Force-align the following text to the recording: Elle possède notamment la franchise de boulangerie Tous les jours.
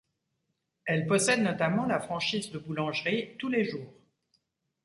Elle 0.85 1.05
possède 1.05 1.41
notamment 1.41 1.85
la 1.85 1.99
franchise 1.99 2.49
de 2.49 2.57
boulangerie 2.57 3.35
Tous 3.37 3.49
les 3.49 3.63
jours. 3.63 3.93